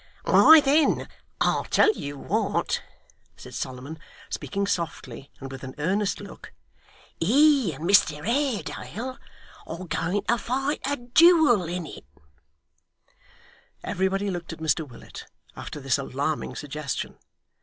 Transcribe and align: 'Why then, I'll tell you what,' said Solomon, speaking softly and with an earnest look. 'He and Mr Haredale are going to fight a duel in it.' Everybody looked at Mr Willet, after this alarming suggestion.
'Why 0.25 0.61
then, 0.61 1.07
I'll 1.41 1.65
tell 1.65 1.93
you 1.93 2.17
what,' 2.17 2.81
said 3.37 3.53
Solomon, 3.53 3.99
speaking 4.31 4.65
softly 4.65 5.29
and 5.39 5.51
with 5.51 5.63
an 5.63 5.75
earnest 5.77 6.19
look. 6.19 6.51
'He 7.19 7.71
and 7.73 7.87
Mr 7.87 8.25
Haredale 8.25 9.19
are 9.67 9.85
going 9.85 10.23
to 10.23 10.37
fight 10.39 10.79
a 10.87 10.97
duel 10.97 11.65
in 11.65 11.85
it.' 11.85 12.07
Everybody 13.83 14.31
looked 14.31 14.51
at 14.51 14.57
Mr 14.57 14.87
Willet, 14.89 15.27
after 15.55 15.79
this 15.79 15.99
alarming 15.99 16.55
suggestion. 16.55 17.19